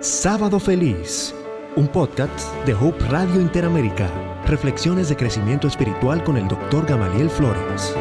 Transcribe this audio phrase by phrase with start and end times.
[0.00, 1.34] Sábado Feliz,
[1.74, 4.08] un podcast de Hope Radio Interamérica.
[4.46, 6.86] Reflexiones de crecimiento espiritual con el Dr.
[6.86, 7.96] Gamaliel Flores.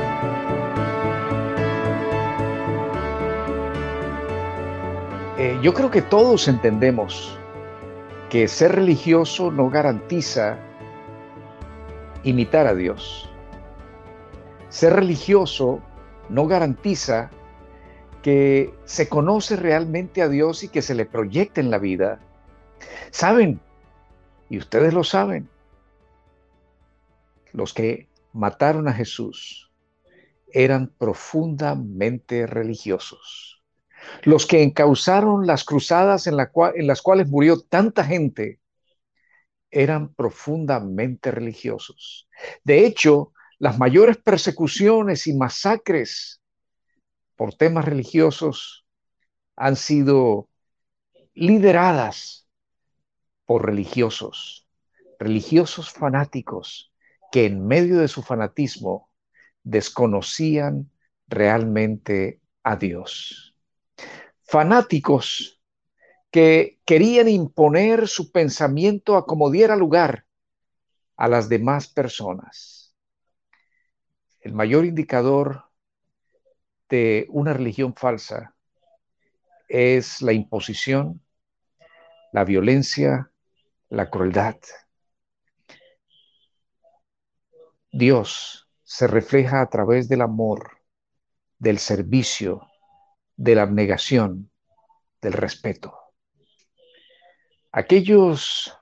[5.40, 7.36] Eh, yo creo que todos entendemos
[8.30, 10.60] que ser religioso no garantiza
[12.22, 13.28] imitar a Dios.
[14.70, 15.80] Ser religioso
[16.30, 17.32] no garantiza
[18.28, 22.20] que se conoce realmente a Dios y que se le proyecte en la vida.
[23.10, 23.62] Saben,
[24.50, 25.48] y ustedes lo saben,
[27.54, 29.72] los que mataron a Jesús
[30.52, 33.64] eran profundamente religiosos.
[34.24, 38.60] Los que encauzaron las cruzadas en las cuales murió tanta gente
[39.72, 42.28] eran profundamente religiosos.
[42.66, 46.42] De hecho, las mayores persecuciones y masacres
[47.38, 48.86] por temas religiosos
[49.56, 50.50] han sido
[51.34, 52.50] lideradas
[53.46, 54.68] por religiosos,
[55.20, 56.92] religiosos fanáticos
[57.32, 59.10] que en medio de su fanatismo
[59.64, 60.92] desconocían
[61.28, 63.56] realmente a Dios.
[64.42, 65.62] Fanáticos
[66.32, 70.26] que querían imponer su pensamiento a como diera lugar
[71.16, 72.96] a las demás personas.
[74.40, 75.67] El mayor indicador
[76.90, 78.56] de una religión falsa
[79.68, 81.22] es la imposición,
[82.32, 83.32] la violencia,
[83.90, 84.58] la crueldad.
[87.92, 90.82] Dios se refleja a través del amor,
[91.58, 92.68] del servicio,
[93.36, 94.52] de la abnegación,
[95.22, 95.94] del respeto.
[97.72, 98.78] Aquellos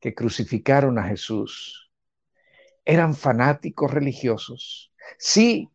[0.00, 1.90] que crucificaron a Jesús
[2.84, 4.92] eran fanáticos religiosos.
[5.18, 5.70] Sí,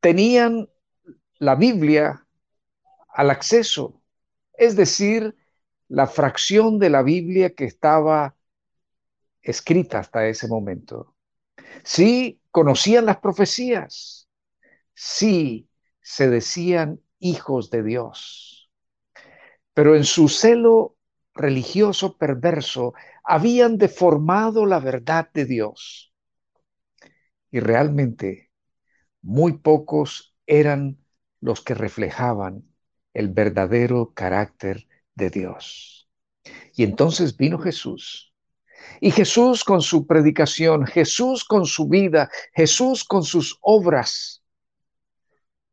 [0.00, 0.68] tenían
[1.38, 2.26] la Biblia
[3.08, 4.02] al acceso,
[4.54, 5.36] es decir,
[5.88, 8.36] la fracción de la Biblia que estaba
[9.42, 11.14] escrita hasta ese momento.
[11.84, 14.28] Sí, conocían las profecías,
[14.94, 15.68] sí,
[16.00, 18.70] se decían hijos de Dios,
[19.74, 20.96] pero en su celo
[21.34, 22.92] religioso perverso
[23.24, 26.12] habían deformado la verdad de Dios.
[27.50, 28.49] Y realmente
[29.22, 30.98] muy pocos eran
[31.40, 32.64] los que reflejaban
[33.14, 36.08] el verdadero carácter de Dios.
[36.74, 38.32] Y entonces vino Jesús.
[39.00, 44.42] Y Jesús con su predicación, Jesús con su vida, Jesús con sus obras,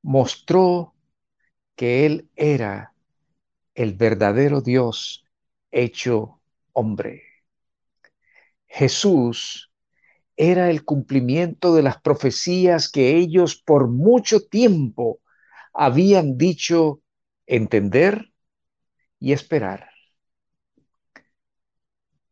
[0.02, 0.94] mostró
[1.76, 2.94] que Él era
[3.76, 5.26] el verdadero Dios
[5.72, 6.42] hecho
[6.74, 7.24] hombre.
[8.68, 9.67] Jesús
[10.38, 15.20] era el cumplimiento de las profecías que ellos por mucho tiempo
[15.74, 17.02] habían dicho
[17.48, 18.32] entender
[19.20, 19.90] y esperar.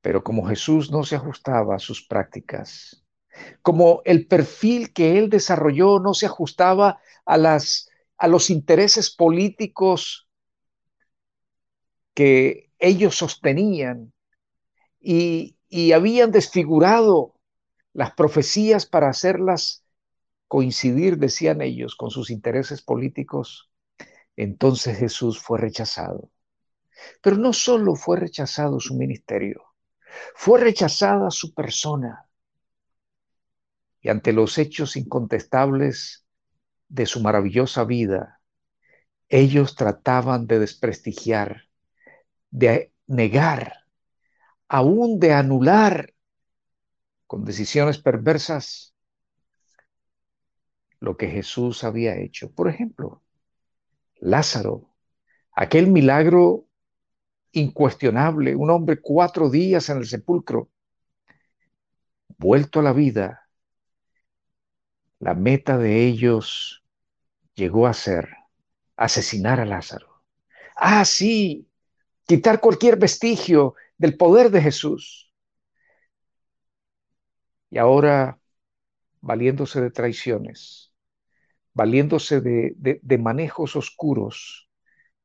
[0.01, 3.03] Pero como Jesús no se ajustaba a sus prácticas,
[3.63, 10.29] como el perfil que él desarrolló no se ajustaba a, las, a los intereses políticos
[12.13, 14.13] que ellos sostenían
[14.99, 17.34] y, y habían desfigurado
[17.95, 19.85] las profecías para hacerlas
[20.49, 23.71] coincidir, decían ellos, con sus intereses políticos,
[24.35, 26.29] entonces Jesús fue rechazado.
[27.21, 29.63] Pero no solo fue rechazado su ministerio,
[30.35, 32.27] fue rechazada su persona.
[34.01, 36.25] Y ante los hechos incontestables
[36.89, 38.41] de su maravillosa vida,
[39.29, 41.69] ellos trataban de desprestigiar,
[42.51, 43.85] de negar,
[44.67, 46.14] aún de anular
[47.35, 48.95] con decisiones perversas
[51.01, 52.49] lo que Jesús había hecho.
[52.49, 53.23] Por ejemplo,
[54.21, 54.95] Lázaro,
[55.51, 56.65] aquel milagro
[57.51, 60.69] incuestionable, un hombre cuatro días en el sepulcro,
[62.37, 63.49] vuelto a la vida,
[65.19, 66.85] la meta de ellos
[67.53, 68.29] llegó a ser
[68.95, 70.23] asesinar a Lázaro.
[70.77, 71.67] Ah, sí,
[72.25, 75.25] quitar cualquier vestigio del poder de Jesús.
[77.75, 78.39] Y ahora,
[79.19, 80.93] valiéndose de traiciones,
[81.73, 84.69] valiéndose de, manejos oscuros,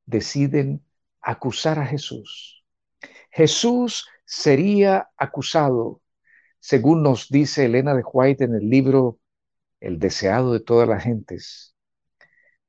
[0.05, 0.85] deciden
[1.21, 2.65] acusar a Jesús.
[3.31, 6.03] Jesús sería acusado,
[6.59, 9.21] según nos dice Elena de White en el libro
[9.79, 11.77] El deseado de todas las gentes,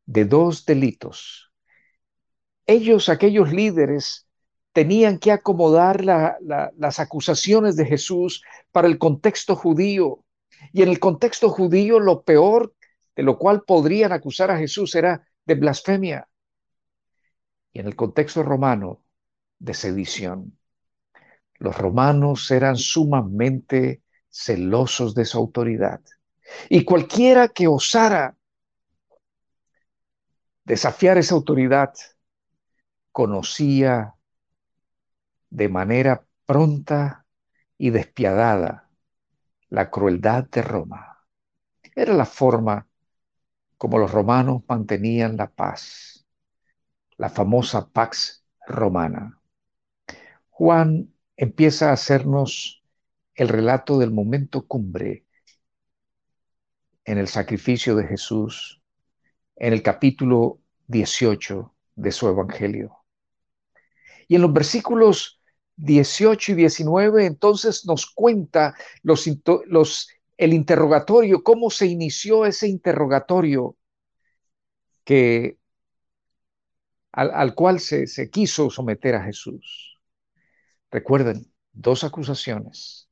[0.05, 1.51] de dos delitos.
[2.67, 4.27] Ellos, aquellos líderes,
[4.73, 10.23] tenían que acomodar las acusaciones de Jesús para el contexto judío.
[10.71, 12.73] Y en el contexto judío lo peor
[13.15, 16.27] de lo cual podrían acusar a Jesús era de blasfemia.
[17.73, 19.03] Y en el contexto romano
[19.59, 20.57] de sedición.
[21.55, 26.01] Los romanos eran sumamente celosos de su autoridad.
[26.69, 28.35] Y cualquiera que osara
[30.63, 31.93] desafiar esa autoridad
[33.11, 34.15] conocía
[35.51, 37.25] de manera pronta
[37.77, 38.89] y despiadada
[39.69, 41.25] la crueldad de Roma.
[41.95, 42.87] Era la forma
[43.77, 46.25] como los romanos mantenían la paz,
[47.17, 49.39] la famosa Pax Romana.
[50.49, 52.83] Juan empieza a hacernos
[53.35, 55.25] el relato del momento cumbre
[57.03, 58.81] en el sacrificio de Jesús
[59.55, 62.97] en el capítulo 18 de su Evangelio.
[64.27, 65.40] Y en los versículos
[65.81, 69.27] 18 y 19 entonces nos cuenta los,
[70.37, 73.75] el interrogatorio, cómo se inició ese interrogatorio
[75.03, 75.57] que,
[77.11, 79.99] al, al cual se, se quiso someter a Jesús.
[80.91, 83.09] Recuerden, dos acusaciones.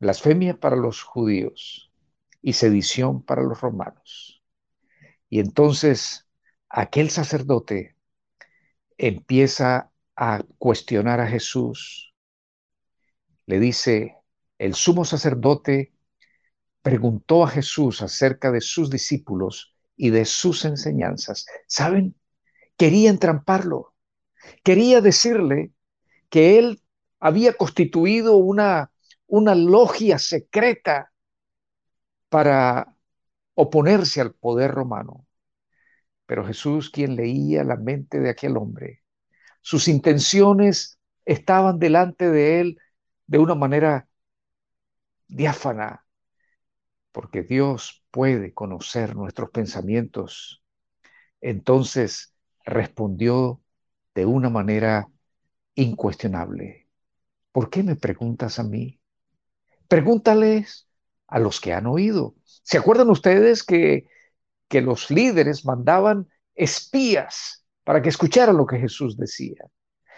[0.00, 1.92] Blasfemia para los judíos
[2.40, 4.42] y sedición para los romanos.
[5.28, 6.26] Y entonces
[6.70, 7.96] aquel sacerdote
[8.96, 12.12] empieza a cuestionar a Jesús.
[13.46, 14.16] Le dice,
[14.58, 15.94] el sumo sacerdote
[16.82, 21.46] preguntó a Jesús acerca de sus discípulos y de sus enseñanzas.
[21.68, 22.16] ¿Saben?
[22.76, 23.94] Quería entramparlo.
[24.64, 25.72] Quería decirle
[26.30, 26.82] que él
[27.20, 28.90] había constituido una,
[29.28, 31.12] una logia secreta
[32.28, 32.92] para
[33.54, 35.26] oponerse al poder romano.
[36.26, 39.02] Pero Jesús, quien leía la mente de aquel hombre,
[39.60, 42.78] sus intenciones estaban delante de él
[43.26, 44.08] de una manera
[45.28, 46.06] diáfana,
[47.12, 50.62] porque Dios puede conocer nuestros pensamientos.
[51.40, 52.34] Entonces
[52.64, 53.60] respondió
[54.14, 55.08] de una manera
[55.74, 56.88] incuestionable.
[57.52, 59.00] ¿Por qué me preguntas a mí?
[59.88, 60.88] Pregúntales
[61.26, 62.34] a los que han oído.
[62.44, 64.08] ¿Se acuerdan ustedes que
[64.68, 69.64] que los líderes mandaban espías para que escucharan lo que Jesús decía.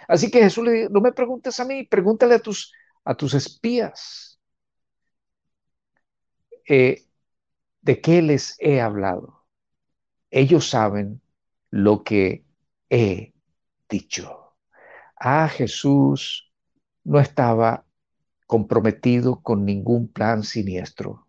[0.08, 2.72] Así que Jesús le dijo, no me preguntes a mí, pregúntale a tus,
[3.04, 4.40] a tus espías.
[6.68, 7.04] Eh,
[7.80, 9.44] ¿De qué les he hablado?
[10.32, 11.22] Ellos saben
[11.70, 12.44] lo que
[12.88, 13.34] he
[13.88, 14.56] dicho.
[15.14, 16.52] Ah, Jesús
[17.04, 17.86] no estaba
[18.48, 21.28] comprometido con ningún plan siniestro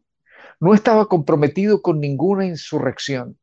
[0.59, 3.39] no estaba comprometido con ninguna insurrección.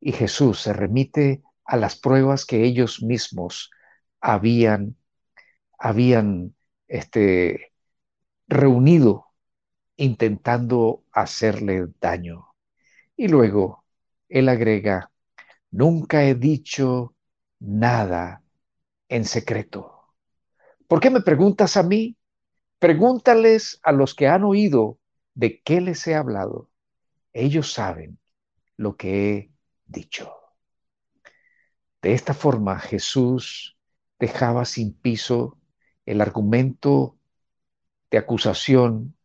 [0.00, 3.70] Y Jesús se remite a las pruebas que ellos mismos
[4.20, 4.96] habían,
[5.78, 6.54] habían
[6.88, 7.72] este,
[8.48, 9.26] reunido
[9.96, 12.48] intentando hacerle daño.
[13.16, 13.84] Y luego
[14.28, 15.10] él agrega,
[15.70, 17.14] nunca he dicho
[17.58, 18.42] nada
[19.08, 20.14] en secreto.
[20.88, 22.16] ¿Por qué me preguntas a mí?
[22.78, 24.98] Pregúntales a los que han oído
[25.34, 26.70] de qué les he hablado,
[27.32, 28.18] ellos saben
[28.76, 29.50] lo que he
[29.86, 30.45] dicho.
[32.06, 33.76] De esta forma Jesús
[34.20, 35.58] dejaba sin piso
[36.04, 37.18] el argumento
[38.12, 39.16] de acusación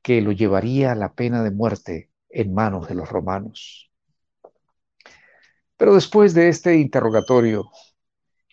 [0.00, 3.92] que lo llevaría a la pena de muerte en manos de los romanos.
[5.76, 7.70] Pero después de este interrogatorio,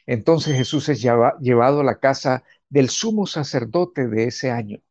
[0.05, 4.81] entonces Jesús es llevado a la casa del sumo sacerdote de ese año,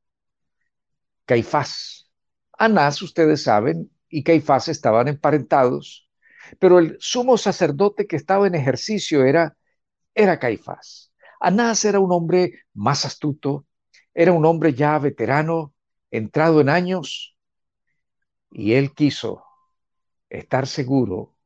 [1.27, 2.11] Caifás.
[2.57, 6.10] Anás, ustedes saben, y Caifás estaban emparentados,
[6.59, 9.57] pero el sumo sacerdote que estaba en ejercicio era,
[10.15, 11.13] era Caifás.
[11.41, 13.67] Anás era un hombre más astuto,
[14.15, 15.73] era un hombre ya veterano,
[16.11, 17.37] entrado en años,
[18.51, 19.45] y él quiso
[20.29, 21.37] estar seguro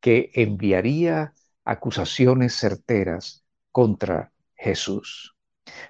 [0.00, 5.36] que enviaría acusaciones certeras contra Jesús.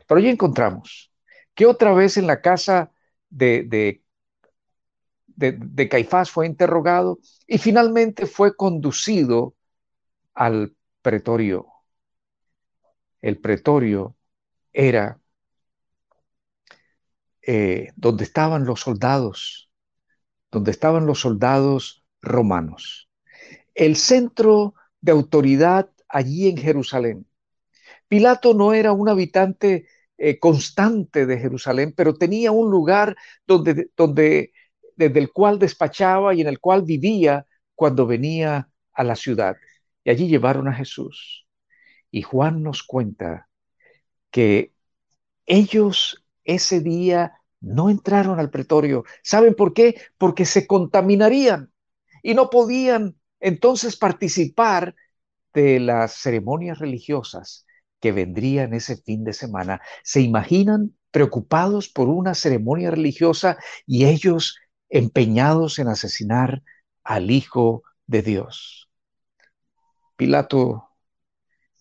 [0.06, 1.12] Pero ya encontramos
[1.54, 2.92] que otra vez en la casa
[3.28, 4.02] de, de,
[5.88, 9.54] Caifás fue interrogado y finalmente fue conducido
[10.34, 11.66] al pretorio.
[13.20, 14.16] El pretorio
[14.72, 15.20] era
[17.42, 19.70] eh, donde estaban los soldados,
[20.50, 23.08] donde estaban los soldados romanos.
[23.74, 27.26] El centro de autoridad allí en Jerusalén.
[28.08, 29.86] Pilato no era un habitante
[30.18, 33.16] eh, constante de Jerusalén, pero tenía un lugar
[33.46, 34.52] donde, donde,
[35.00, 39.56] desde el cual despachaba y en el cual vivía cuando venía a la ciudad.
[40.04, 41.46] Y allí llevaron a Jesús.
[42.10, 43.48] Y Juan nos cuenta
[44.30, 44.74] que
[45.46, 49.04] ellos ese día no entraron al pretorio.
[49.22, 49.98] ¿Saben por qué?
[50.18, 51.72] Porque se contaminarían
[52.22, 54.94] y no podían entonces participar
[55.54, 57.64] de las ceremonias religiosas
[58.00, 59.80] que vendrían ese fin de semana.
[60.04, 64.58] Se imaginan preocupados por una ceremonia religiosa y ellos
[64.90, 66.62] empeñados en asesinar
[67.04, 68.90] al Hijo de Dios.
[70.16, 70.90] Pilato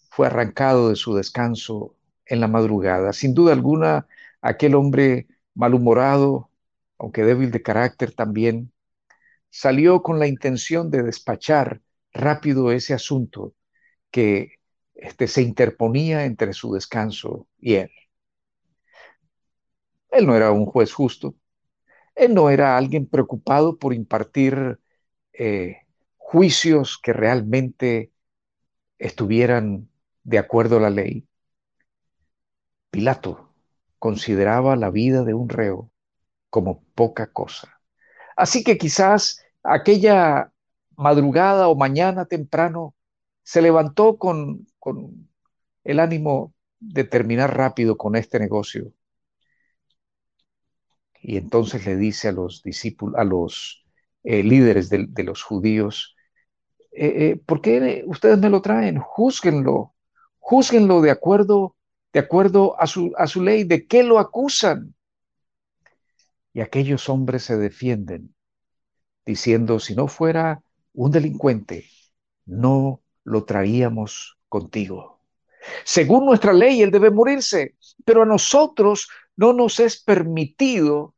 [0.09, 3.13] fue arrancado de su descanso en la madrugada.
[3.13, 4.07] Sin duda alguna,
[4.41, 6.49] aquel hombre malhumorado,
[6.97, 8.71] aunque débil de carácter también,
[9.49, 11.81] salió con la intención de despachar
[12.13, 13.55] rápido ese asunto
[14.11, 14.59] que
[14.95, 17.91] este, se interponía entre su descanso y él.
[20.11, 21.35] Él no era un juez justo,
[22.19, 24.79] él no era alguien preocupado por impartir
[25.33, 25.77] eh,
[26.17, 28.11] juicios que realmente
[28.99, 29.89] estuvieran
[30.23, 31.27] de acuerdo a la ley.
[32.91, 33.53] Pilato
[33.99, 35.91] consideraba la vida de un reo
[36.49, 37.81] como poca cosa.
[38.35, 40.51] Así que quizás aquella
[40.97, 42.95] madrugada o mañana temprano
[43.43, 45.29] se levantó con, con
[45.83, 48.93] el ánimo de terminar rápido con este negocio.
[51.21, 53.83] Y entonces le dice a los discípulos, a los
[54.23, 56.15] eh, líderes de, los judíos,
[56.91, 58.99] eh, eh, ¿por qué ustedes me lo traen?
[58.99, 59.93] Júzguenlo,
[60.39, 61.75] júzguenlo de acuerdo,
[62.13, 64.95] de acuerdo a su, a su ley, ¿de qué lo acusan?
[66.53, 68.33] Y aquellos hombres se defienden,
[69.25, 71.85] diciendo, si no fuera un delincuente,
[72.45, 75.19] no lo traíamos contigo.
[75.83, 79.07] Según nuestra ley, él debe morirse, pero a nosotros
[79.39, 81.15] no nos es permitido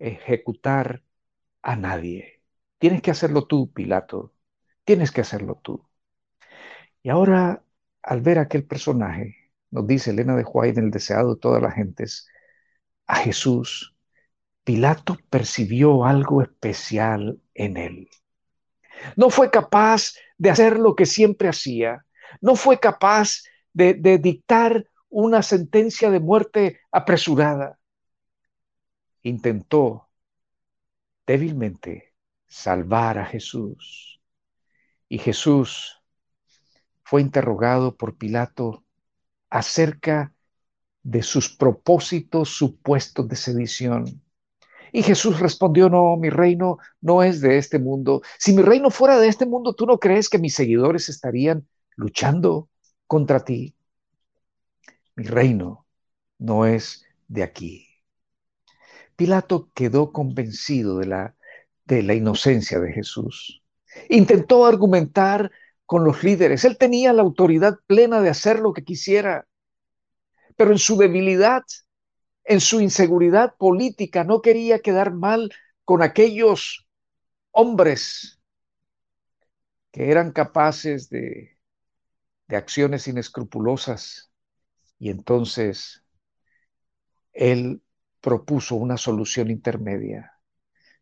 [0.00, 1.04] ejecutar
[1.62, 2.42] a nadie.
[2.78, 4.34] Tienes que hacerlo tú, Pilato.
[4.84, 5.86] Tienes que hacerlo tú.
[7.04, 7.62] Y ahora,
[8.02, 9.36] al ver aquel personaje,
[9.70, 12.28] nos dice Elena de Juárez en el deseado de todas las gentes,
[13.06, 13.94] a Jesús,
[14.64, 18.10] Pilato percibió algo especial en él.
[19.14, 22.04] No fue capaz de hacer lo que siempre hacía.
[22.40, 27.78] No fue capaz de, de dictar una sentencia de muerte apresurada.
[29.22, 30.10] Intentó
[31.26, 32.12] débilmente
[32.46, 34.20] salvar a Jesús.
[35.08, 36.02] Y Jesús
[37.02, 38.84] fue interrogado por Pilato
[39.48, 40.34] acerca
[41.02, 44.22] de sus propósitos supuestos de sedición.
[44.92, 48.20] Y Jesús respondió, no, mi reino no es de este mundo.
[48.38, 52.68] Si mi reino fuera de este mundo, ¿tú no crees que mis seguidores estarían luchando
[53.06, 53.75] contra ti?
[55.16, 55.86] Mi reino
[56.38, 57.88] no es de aquí.
[59.16, 61.36] Pilato quedó convencido de la,
[61.84, 63.62] de la inocencia de Jesús.
[64.08, 65.50] Intentó argumentar
[65.86, 66.64] con los líderes.
[66.64, 69.46] Él tenía la autoridad plena de hacer lo que quisiera,
[70.56, 71.62] pero en su debilidad
[72.46, 75.52] en su inseguridad política, no quería quedar mal
[75.84, 76.86] con aquellos
[77.50, 78.40] hombres
[79.90, 81.58] que eran capaces de,
[82.46, 84.30] de acciones inescrupulosas.
[84.98, 86.04] Y entonces
[87.32, 87.82] él
[88.20, 90.32] propuso una solución intermedia.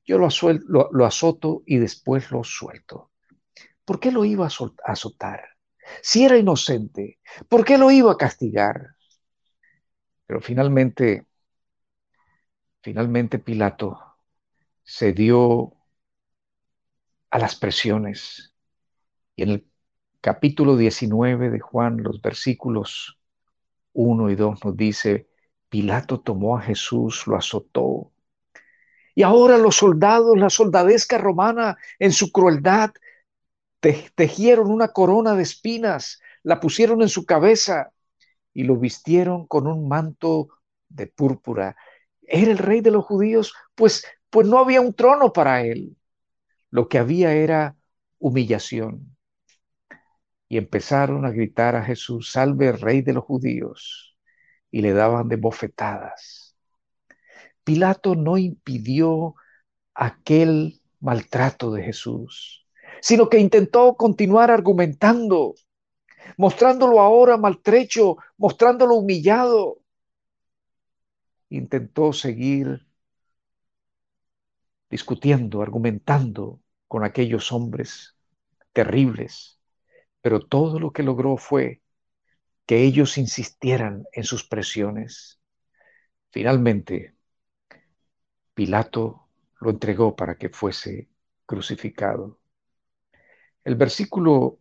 [0.04, 0.28] Yo lo,
[0.68, 3.10] lo, azoto y después lo suelto.
[3.84, 5.44] ¿Por qué lo iba a azotar?
[6.02, 8.96] Si era inocente, ¿por qué lo iba a castigar?
[10.26, 11.26] Pero finalmente
[12.84, 13.98] Finalmente Pilato
[14.82, 15.72] se dio
[17.30, 18.54] a las presiones
[19.36, 19.66] y en el
[20.20, 23.18] capítulo 19 de Juan, los versículos
[23.94, 25.28] 1 y 2 nos dice,
[25.68, 28.12] Pilato tomó a Jesús, lo azotó.
[29.14, 32.90] Y ahora los soldados, la soldadesca romana, en su crueldad,
[33.80, 37.92] tejieron una corona de espinas, la pusieron en su cabeza
[38.52, 40.48] y lo vistieron con un manto
[40.88, 41.76] de púrpura
[42.26, 45.96] era el rey de los judíos, pues, pues no había un trono para él.
[46.70, 47.76] Lo que había era
[48.18, 49.13] humillación.
[50.48, 54.16] Y empezaron a gritar a Jesús, salve rey de los judíos,
[54.70, 56.56] y le daban de bofetadas.
[57.64, 59.34] Pilato no impidió
[59.94, 62.66] aquel maltrato de Jesús,
[63.00, 65.54] sino que intentó continuar argumentando,
[66.36, 69.84] mostrándolo ahora maltrecho, mostrándolo humillado
[71.56, 72.86] intentó seguir
[74.90, 78.16] discutiendo, argumentando con aquellos hombres
[78.72, 79.58] terribles,
[80.24, 81.82] pero todo lo que logró fue
[82.64, 85.38] que ellos insistieran en sus presiones.
[86.30, 87.14] Finalmente,
[88.54, 89.28] Pilato
[89.60, 91.10] lo entregó para que fuese
[91.44, 92.40] crucificado.
[93.64, 94.60] El versículo,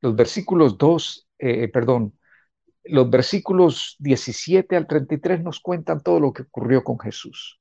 [0.00, 2.18] los versículos 2, eh, perdón,
[2.82, 7.60] los versículos 17 al 33 nos cuentan todo lo que ocurrió con Jesús.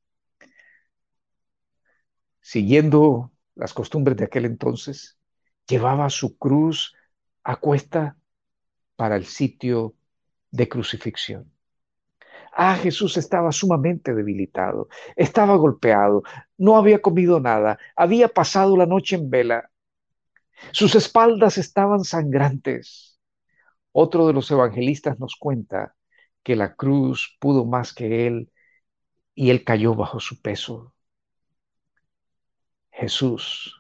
[2.42, 5.17] Siguiendo las costumbres de aquel entonces,
[5.68, 6.96] llevaba su cruz
[7.44, 8.18] a cuesta
[8.96, 9.96] para el sitio
[10.52, 11.52] de crucifixión.
[12.54, 16.24] Ah, Jesús estaba sumamente debilitado, estaba golpeado,
[16.58, 19.70] no había comido nada, había pasado la noche en vela,
[20.72, 23.20] sus espaldas estaban sangrantes.
[23.92, 25.96] Otro de los evangelistas nos cuenta
[26.44, 28.52] que la cruz pudo más que él
[29.36, 30.94] y él cayó bajo su peso.
[32.92, 33.77] Jesús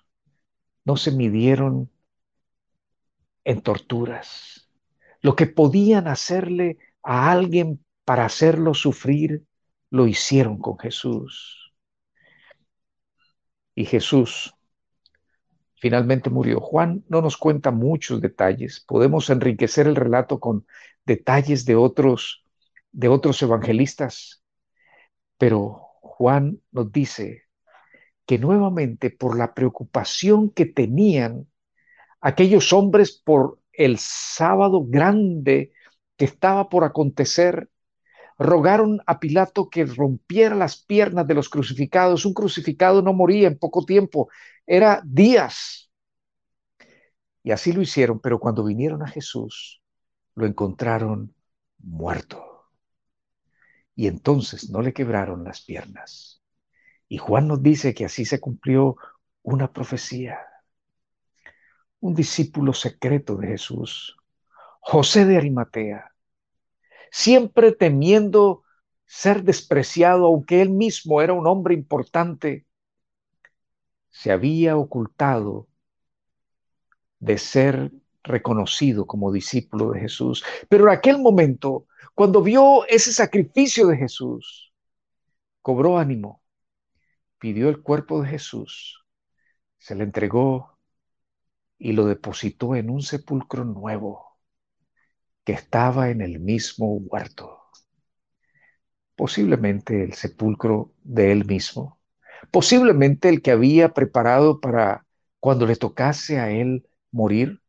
[0.87, 1.91] no se midieron
[3.43, 4.69] en torturas.
[5.21, 9.43] Lo que podían hacerle a alguien para hacerlo sufrir,
[9.89, 11.73] lo hicieron con Jesús.
[13.75, 14.53] Y Jesús
[15.75, 16.61] finalmente murió.
[16.61, 18.79] Juan no nos cuenta muchos detalles.
[18.79, 20.65] Podemos enriquecer el relato con
[21.05, 22.45] detalles de otros
[22.93, 24.41] de otros evangelistas,
[25.37, 27.46] pero Juan nos dice
[28.27, 31.47] que nuevamente por la preocupación que tenían
[32.19, 35.71] aquellos hombres por el sábado grande
[36.17, 37.69] que estaba por acontecer,
[38.37, 42.25] rogaron a Pilato que rompiera las piernas de los crucificados.
[42.25, 44.29] Un crucificado no moría en poco tiempo,
[44.65, 45.89] era días.
[47.43, 49.81] Y así lo hicieron, pero cuando vinieron a Jesús,
[50.35, 51.33] lo encontraron
[51.79, 52.43] muerto.
[53.95, 56.36] Y entonces no le quebraron las piernas.
[57.09, 58.97] Y Juan nos dice que así se cumplió
[59.43, 60.39] una profecía.
[61.99, 64.17] Un discípulo secreto de Jesús,
[64.79, 66.13] José de Arimatea,
[67.11, 68.63] siempre temiendo
[69.05, 72.65] ser despreciado, aunque él mismo era un hombre importante,
[74.09, 75.67] se había ocultado
[77.19, 77.91] de ser
[78.23, 80.43] reconocido como discípulo de Jesús.
[80.69, 84.73] Pero en aquel momento, cuando vio ese sacrificio de Jesús,
[85.61, 86.41] cobró ánimo,
[87.39, 89.05] pidió el cuerpo de Jesús,
[89.77, 90.77] se le entregó
[91.77, 94.37] y lo depositó en un sepulcro nuevo
[95.43, 97.63] que estaba en el mismo huerto.
[99.15, 101.99] Posiblemente el sepulcro de él mismo,
[102.51, 105.05] posiblemente el que había preparado para
[105.39, 107.61] cuando le tocase a él morir.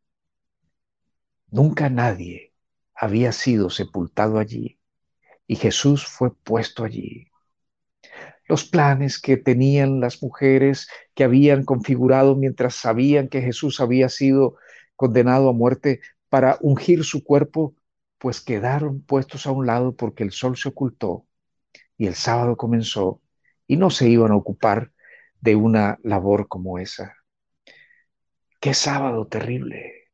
[1.50, 2.54] Nunca nadie
[2.94, 4.78] había sido sepultado allí
[5.46, 7.27] y Jesús fue puesto allí.
[8.48, 14.56] Los planes que tenían las mujeres que habían configurado mientras sabían que Jesús había sido
[14.96, 17.74] condenado a muerte para ungir su cuerpo,
[18.18, 21.26] pues quedaron puestos a un lado porque el sol se ocultó
[21.96, 23.20] y el sábado comenzó
[23.66, 24.92] y no se iban a ocupar
[25.40, 27.14] de una labor como esa.
[28.60, 30.08] Qué sábado terrible,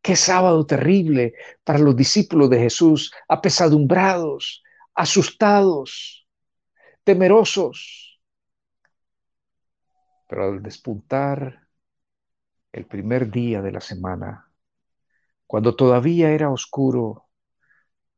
[0.00, 4.62] qué sábado terrible para los discípulos de Jesús, apesadumbrados,
[4.94, 6.25] asustados,
[7.06, 8.20] temerosos.
[10.28, 11.68] Pero al despuntar
[12.72, 14.50] el primer día de la semana,
[15.46, 17.28] cuando todavía era oscuro,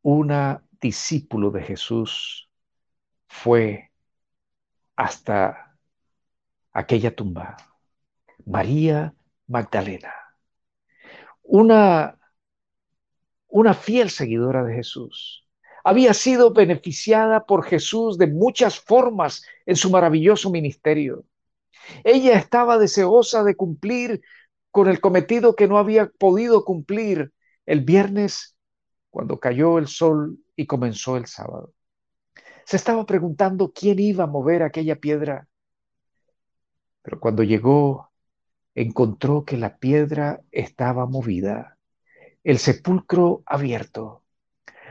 [0.00, 2.50] una discípulo de Jesús
[3.26, 3.92] fue
[4.96, 5.76] hasta
[6.72, 7.58] aquella tumba,
[8.46, 9.14] María
[9.48, 10.14] Magdalena,
[11.42, 12.18] una,
[13.48, 15.47] una fiel seguidora de Jesús.
[15.88, 21.24] Había sido beneficiada por Jesús de muchas formas en su maravilloso ministerio.
[22.04, 24.20] Ella estaba deseosa de cumplir
[24.70, 27.32] con el cometido que no había podido cumplir
[27.64, 28.54] el viernes
[29.08, 31.72] cuando cayó el sol y comenzó el sábado.
[32.66, 35.48] Se estaba preguntando quién iba a mover aquella piedra,
[37.00, 38.10] pero cuando llegó
[38.74, 41.78] encontró que la piedra estaba movida,
[42.44, 44.22] el sepulcro abierto.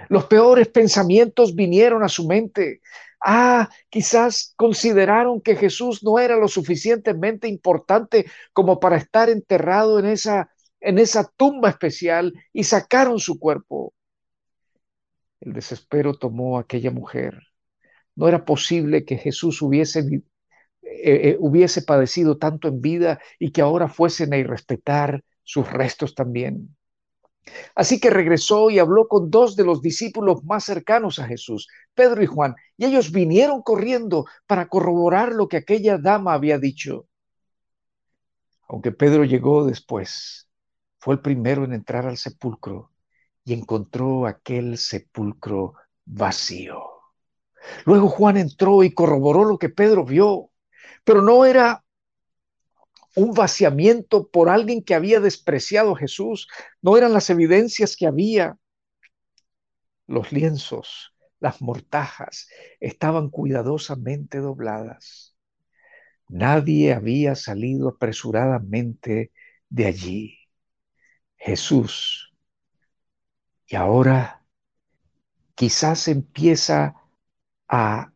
[0.10, 2.82] Los peores pensamientos vinieron a su mente.
[3.24, 10.06] Ah, quizás consideraron que Jesús no era lo suficientemente importante como para estar enterrado en
[10.06, 13.94] esa, en esa tumba especial y sacaron su cuerpo.
[15.40, 17.42] El desespero tomó a aquella mujer.
[18.16, 20.22] No era posible que Jesús hubiese, eh,
[20.82, 26.77] eh, hubiese padecido tanto en vida y que ahora fuesen a irrespetar sus restos también.
[27.76, 32.24] Así que regresó y habló con dos de los discípulos más cercanos a Jesús, Pedro
[32.24, 37.08] y Juan, y ellos vinieron corriendo para corroborar lo que aquella dama había dicho.
[38.68, 40.50] Aunque Pedro llegó después,
[41.00, 42.92] fue el primero en entrar al sepulcro
[43.46, 45.74] y encontró aquel sepulcro
[46.06, 46.84] vacío.
[47.86, 50.50] Luego Juan entró y corroboró lo que Pedro vio,
[51.04, 51.84] pero no era
[53.18, 56.48] un vaciamiento por alguien que había despreciado a Jesús,
[56.84, 58.58] no eran las evidencias que había.
[60.06, 62.48] Los lienzos, las mortajas
[62.80, 65.36] estaban cuidadosamente dobladas.
[66.30, 69.32] Nadie había salido apresuradamente
[69.70, 70.38] de allí.
[71.38, 72.36] Jesús.
[73.66, 74.46] Y ahora
[75.56, 76.94] quizás empieza
[77.68, 78.14] a,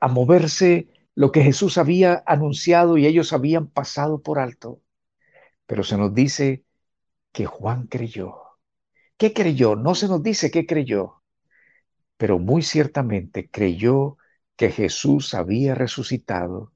[0.00, 4.80] a moverse lo que Jesús había anunciado y ellos habían pasado por alto.
[5.66, 6.64] Pero se nos dice
[7.32, 8.36] que Juan creyó.
[9.16, 9.76] ¿Qué creyó?
[9.76, 11.22] No se nos dice qué creyó,
[12.16, 14.18] pero muy ciertamente creyó
[14.56, 16.72] que Jesús había resucitado.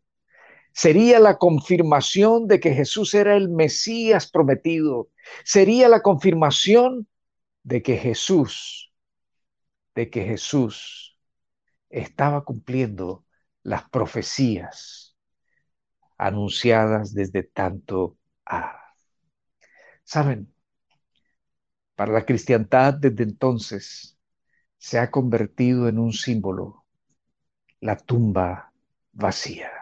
[0.72, 5.08] Sería la confirmación de que Jesús era el Mesías prometido.
[5.44, 7.08] Sería la confirmación
[7.62, 8.92] de que Jesús,
[9.94, 11.18] de que Jesús
[11.88, 13.25] estaba cumpliendo
[13.66, 15.16] las profecías
[16.16, 18.94] anunciadas desde tanto a.
[20.04, 20.54] Saben,
[21.96, 24.16] para la cristiandad desde entonces
[24.78, 26.84] se ha convertido en un símbolo,
[27.80, 28.72] la tumba
[29.12, 29.72] vacía.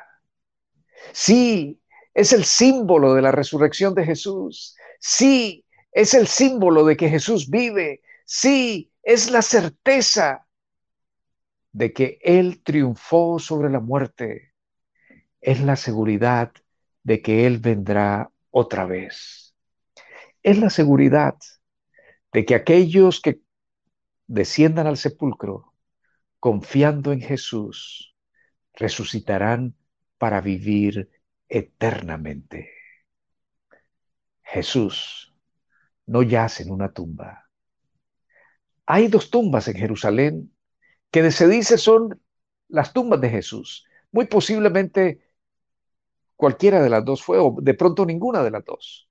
[1.13, 1.79] Sí,
[2.15, 4.77] es el símbolo de la resurrección de Jesús.
[4.99, 8.01] Sí, es el símbolo de que Jesús vive.
[8.25, 10.44] Sí, es la certeza
[11.75, 14.55] de que Él triunfó sobre la muerte.
[15.41, 16.53] Es la seguridad
[17.03, 19.55] de que Él vendrá otra vez.
[20.43, 21.35] Es la seguridad
[22.33, 23.41] de que aquellos que
[24.27, 25.75] desciendan al sepulcro
[26.39, 28.15] confiando en Jesús
[28.75, 29.75] resucitarán
[30.17, 31.11] para vivir
[31.49, 32.71] eternamente.
[34.43, 35.35] Jesús
[36.07, 37.51] no yace en una tumba.
[38.87, 40.54] Hay dos tumbas en Jerusalén
[41.15, 42.21] que se dice son
[42.67, 43.87] las tumbas de Jesús.
[44.11, 45.21] Muy posiblemente
[46.35, 49.09] cualquiera de las dos fue, o de pronto ninguna de las dos.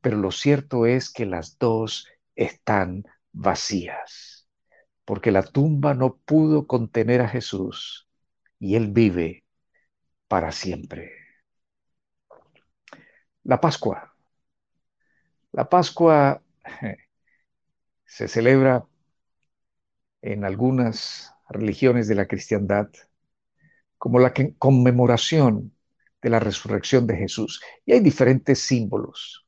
[0.00, 4.46] Pero lo cierto es que las dos están vacías,
[5.04, 8.06] porque la tumba no pudo contener a Jesús
[8.60, 9.42] y Él vive
[10.28, 11.10] para siempre.
[13.42, 14.14] La Pascua.
[15.50, 16.44] La Pascua
[18.04, 18.86] se celebra
[20.22, 22.88] en algunas religiones de la cristiandad
[23.98, 25.74] como la conmemoración
[26.22, 27.62] de la resurrección de Jesús.
[27.84, 29.46] Y hay diferentes símbolos.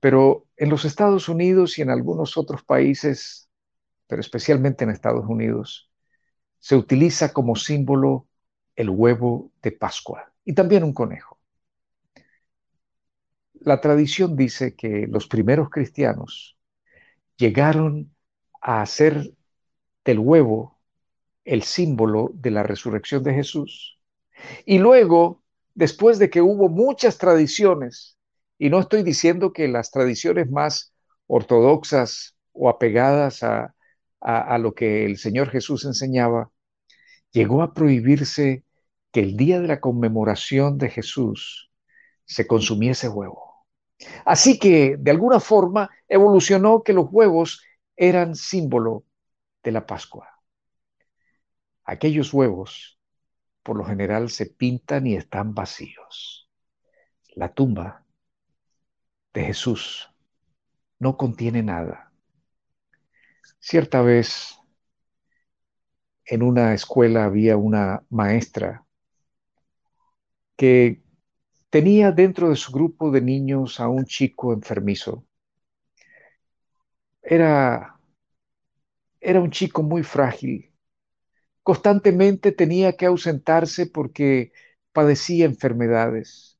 [0.00, 3.48] Pero en los Estados Unidos y en algunos otros países,
[4.06, 5.90] pero especialmente en Estados Unidos,
[6.58, 8.28] se utiliza como símbolo
[8.76, 11.38] el huevo de Pascua y también un conejo.
[13.54, 16.58] La tradición dice que los primeros cristianos
[17.36, 18.14] llegaron
[18.60, 19.32] a hacer
[20.04, 20.73] del huevo
[21.44, 23.98] el símbolo de la resurrección de Jesús.
[24.64, 25.42] Y luego,
[25.74, 28.18] después de que hubo muchas tradiciones
[28.58, 30.94] y no estoy diciendo que las tradiciones más
[31.26, 33.74] ortodoxas o apegadas a,
[34.58, 36.50] lo que el Señor Jesús enseñaba,
[37.30, 38.64] llegó a prohibirse
[39.12, 41.70] que el día de la conmemoración de Jesús
[42.24, 43.66] se consumiese huevo.
[44.24, 47.62] Así que, de alguna forma, evolucionó que los huevos
[47.96, 49.04] eran símbolo
[49.62, 50.33] de la Pascua.
[51.84, 52.98] Aquellos huevos,
[53.62, 56.50] por lo general, se pintan y están vacíos.
[57.34, 58.04] La tumba
[59.34, 60.10] de Jesús
[60.98, 62.12] no contiene nada.
[63.58, 64.58] Cierta vez
[66.26, 68.84] en una escuela había una maestra
[70.56, 71.02] que
[71.70, 75.24] tenía dentro de su grupo de niños a un chico enfermizo.
[77.22, 77.98] Era,
[79.20, 80.73] era un chico muy frágil.
[81.64, 84.52] Constantemente tenía que ausentarse porque
[84.92, 86.58] padecía enfermedades.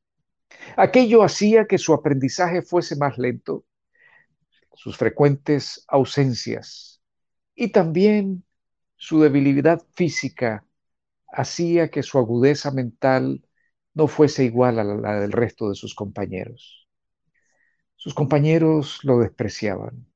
[0.76, 3.66] Aquello hacía que su aprendizaje fuese más lento,
[4.72, 7.02] sus frecuentes ausencias
[7.54, 8.44] y también
[8.96, 10.66] su debilidad física
[11.28, 13.46] hacía que su agudeza mental
[13.92, 16.88] no fuese igual a la del resto de sus compañeros.
[17.96, 20.06] Sus compañeros lo despreciaban.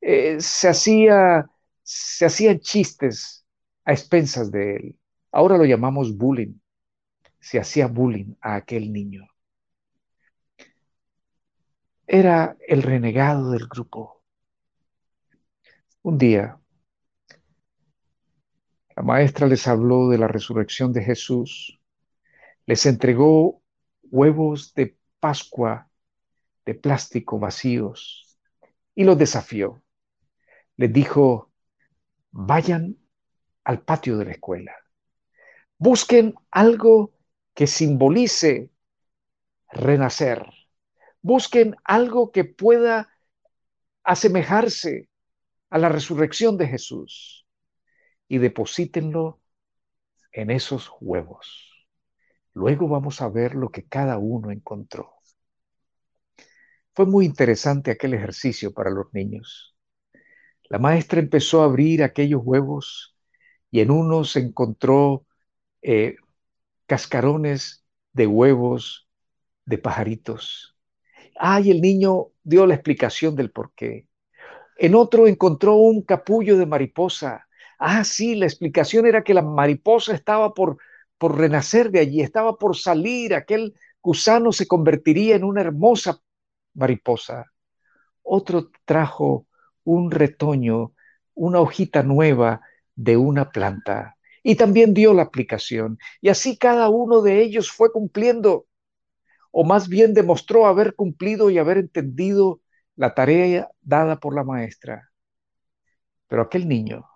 [0.00, 1.50] Eh, se, hacía,
[1.82, 3.45] se hacían chistes
[3.86, 4.98] a expensas de él.
[5.32, 6.58] Ahora lo llamamos bullying.
[7.40, 9.26] Se hacía bullying a aquel niño.
[12.06, 14.22] Era el renegado del grupo.
[16.02, 16.60] Un día,
[18.94, 21.80] la maestra les habló de la resurrección de Jesús,
[22.64, 23.62] les entregó
[24.04, 25.88] huevos de Pascua
[26.64, 28.38] de plástico vacíos
[28.94, 29.82] y los desafió.
[30.76, 31.50] Les dijo,
[32.30, 32.96] vayan
[33.66, 34.72] al patio de la escuela,
[35.76, 37.12] busquen algo
[37.54, 38.70] que simbolice
[39.70, 40.46] renacer,
[41.26, 43.12] Busquen algo que pueda
[44.04, 45.08] asemejarse
[45.70, 47.48] a la resurrección de Jesús
[48.28, 49.40] y deposítenlo
[50.30, 51.88] en esos huevos.
[52.52, 55.16] Luego vamos a ver lo que cada uno encontró.
[56.94, 59.76] Fue muy interesante aquel ejercicio para los niños.
[60.68, 63.15] La maestra empezó a abrir aquellos huevos
[63.70, 65.24] y en uno se encontró
[65.82, 66.16] eh,
[66.86, 69.08] cascarones de huevos
[69.64, 70.76] de pajaritos.
[71.38, 74.06] Ay, el niño dio la explicación del por qué.
[74.78, 77.46] En otro encontró un capullo de mariposa.
[77.78, 80.78] Ah, sí, la explicación era que la mariposa estaba por,
[81.18, 86.20] por renacer de allí, estaba por salir, aquel gusano se convertiría en una hermosa
[86.74, 87.52] mariposa.
[88.22, 89.46] Otro trajo
[89.84, 90.92] un retoño,
[91.34, 92.60] una hojita nueva
[92.96, 94.16] de una planta.
[94.42, 95.98] Y también dio la aplicación.
[96.20, 98.66] Y así cada uno de ellos fue cumpliendo,
[99.52, 102.60] o más bien demostró haber cumplido y haber entendido
[102.96, 105.10] la tarea dada por la maestra.
[106.28, 107.06] Pero aquel niño,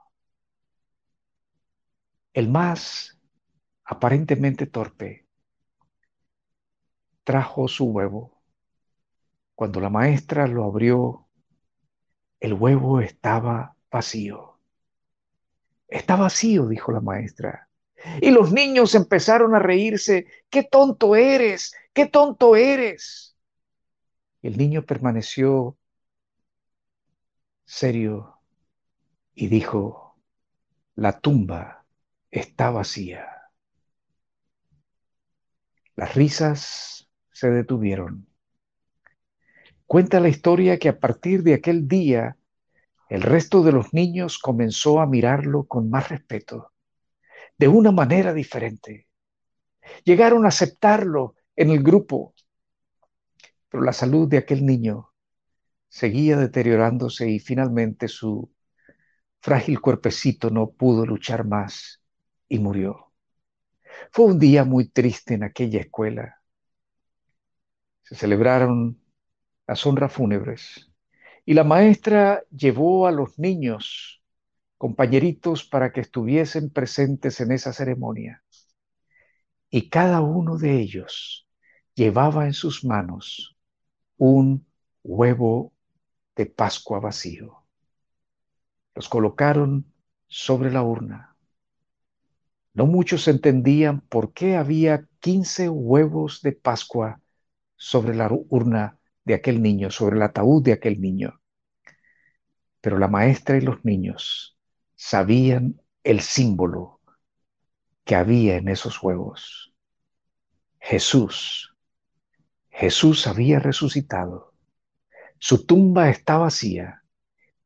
[2.33, 3.19] el más
[3.85, 5.27] aparentemente torpe,
[7.25, 8.43] trajo su huevo.
[9.55, 11.29] Cuando la maestra lo abrió,
[12.41, 14.50] el huevo estaba vacío.
[15.91, 17.69] Está vacío, dijo la maestra.
[18.21, 20.27] Y los niños empezaron a reírse.
[20.49, 21.75] ¡Qué tonto eres!
[21.93, 23.37] ¡Qué tonto eres!
[24.41, 25.77] El niño permaneció
[27.65, 28.39] serio
[29.35, 30.17] y dijo,
[30.95, 31.85] la tumba
[32.31, 33.27] está vacía.
[35.97, 38.27] Las risas se detuvieron.
[39.87, 42.37] Cuenta la historia que a partir de aquel día
[43.11, 46.73] el resto de los niños comenzó a mirarlo con más respeto,
[47.59, 49.09] de una manera diferente.
[50.05, 52.35] Llegaron a aceptarlo en el grupo,
[53.69, 55.11] pero la salud de aquel niño
[55.89, 58.49] seguía deteriorándose y finalmente su
[59.41, 62.01] frágil cuerpecito no pudo luchar más
[62.49, 63.13] y murió.
[64.13, 66.41] Fue un día muy triste en aquella escuela.
[68.03, 69.01] Se celebraron
[69.67, 70.90] las honras fúnebres
[71.51, 74.23] y la maestra llevó a los niños,
[74.79, 78.45] compañeritos, para que estuviesen presentes en esa ceremonia.
[79.69, 81.49] Y cada uno de ellos
[81.97, 83.57] llevaba en sus manos
[84.17, 84.65] un
[85.03, 85.73] huevo
[86.37, 87.65] de Pascua vacío.
[88.95, 89.93] Los colocaron
[90.29, 91.37] sobre la urna.
[92.75, 97.21] No muchos entendían por qué había 15 huevos de Pascua
[97.75, 101.40] sobre la urna de aquel niño, sobre el ataúd de aquel niño.
[102.81, 104.59] Pero la maestra y los niños
[104.95, 107.01] sabían el símbolo
[108.05, 109.75] que había en esos huevos.
[110.81, 111.77] Jesús.
[112.71, 114.55] Jesús había resucitado.
[115.39, 117.05] Su tumba está vacía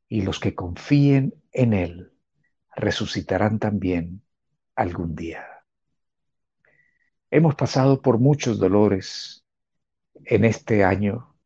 [0.08, 2.12] y los que confíen en Él
[2.76, 4.22] resucitarán también
[4.74, 5.44] algún día.
[7.30, 9.44] Hemos pasado por muchos dolores
[10.24, 11.36] en este año,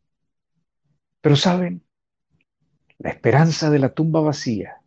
[1.21, 1.85] pero saben,
[2.99, 4.81] la esperanza de la tumba vacía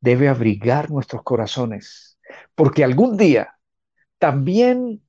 [0.00, 2.18] debe abrigar nuestros corazones,
[2.54, 3.58] porque algún día
[4.18, 5.02] también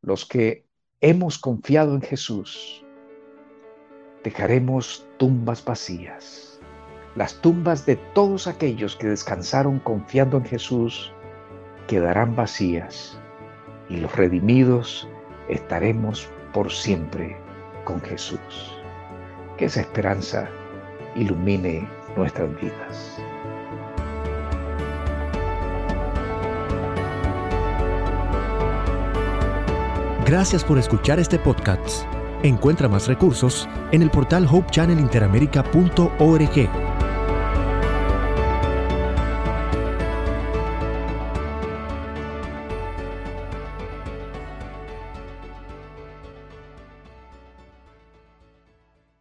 [0.00, 0.66] los que
[1.00, 2.84] hemos confiado en Jesús
[4.24, 6.60] dejaremos tumbas vacías,
[7.14, 11.12] las tumbas de todos aquellos que descansaron confiando en Jesús
[11.86, 13.18] quedarán vacías
[13.88, 15.08] y los redimidos
[15.48, 17.36] estaremos por siempre
[17.84, 18.78] con Jesús.
[19.56, 20.48] Que esa esperanza
[21.18, 23.18] ilumine nuestras vidas.
[30.26, 32.04] Gracias por escuchar este podcast.
[32.42, 36.97] Encuentra más recursos en el portal hopechannelinteramerica.org